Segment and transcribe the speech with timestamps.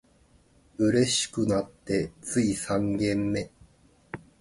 [0.79, 3.51] 嬉しくなってつい三軒目